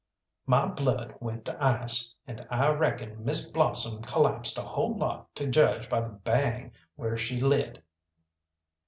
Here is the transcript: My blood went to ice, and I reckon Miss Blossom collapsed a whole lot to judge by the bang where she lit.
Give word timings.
My 0.47 0.65
blood 0.65 1.13
went 1.19 1.45
to 1.45 1.63
ice, 1.63 2.15
and 2.25 2.47
I 2.49 2.69
reckon 2.69 3.23
Miss 3.23 3.47
Blossom 3.47 4.01
collapsed 4.01 4.57
a 4.57 4.63
whole 4.63 4.97
lot 4.97 5.35
to 5.35 5.45
judge 5.45 5.89
by 5.91 6.01
the 6.01 6.09
bang 6.09 6.71
where 6.95 7.15
she 7.19 7.39
lit. 7.39 7.83